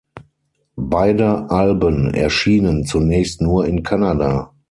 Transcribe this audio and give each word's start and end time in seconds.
Beide 0.77 1.51
Alben 1.51 2.11
erschienen 2.15 2.85
zunächst 2.87 3.39
nur 3.39 3.67
in 3.67 3.83
Kanada. 3.83 4.51